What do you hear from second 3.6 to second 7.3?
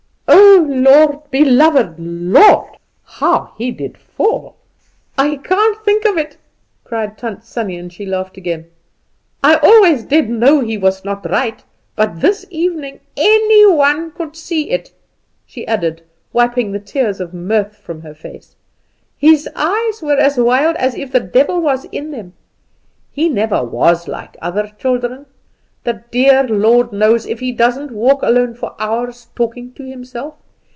did fall! I can't think of it," cried